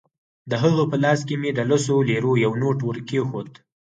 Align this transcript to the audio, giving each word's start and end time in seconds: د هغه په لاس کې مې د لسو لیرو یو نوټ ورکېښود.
د 0.49 0.51
هغه 0.63 0.83
په 0.91 0.97
لاس 1.03 1.19
کې 1.27 1.35
مې 1.41 1.51
د 1.55 1.59
لسو 1.69 1.95
لیرو 2.09 2.33
یو 2.45 2.51
نوټ 2.61 2.77
ورکېښود. 2.83 3.49